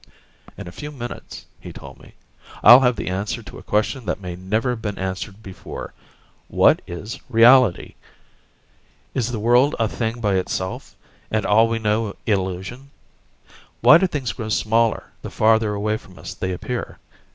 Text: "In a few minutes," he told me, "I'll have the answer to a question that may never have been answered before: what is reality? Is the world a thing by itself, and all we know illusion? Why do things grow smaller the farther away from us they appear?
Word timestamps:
"In 0.57 0.67
a 0.67 0.71
few 0.71 0.91
minutes," 0.91 1.45
he 1.59 1.71
told 1.71 1.99
me, 1.99 2.15
"I'll 2.63 2.79
have 2.79 2.95
the 2.95 3.07
answer 3.07 3.43
to 3.43 3.59
a 3.59 3.61
question 3.61 4.03
that 4.07 4.19
may 4.19 4.35
never 4.35 4.71
have 4.71 4.81
been 4.81 4.97
answered 4.97 5.43
before: 5.43 5.93
what 6.47 6.81
is 6.87 7.19
reality? 7.29 7.93
Is 9.13 9.31
the 9.31 9.37
world 9.37 9.75
a 9.79 9.87
thing 9.87 10.19
by 10.19 10.37
itself, 10.37 10.95
and 11.29 11.45
all 11.45 11.67
we 11.67 11.77
know 11.77 12.15
illusion? 12.25 12.89
Why 13.81 13.99
do 13.99 14.07
things 14.07 14.33
grow 14.33 14.49
smaller 14.49 15.03
the 15.21 15.29
farther 15.29 15.75
away 15.75 15.97
from 15.97 16.17
us 16.17 16.33
they 16.33 16.51
appear? 16.51 16.97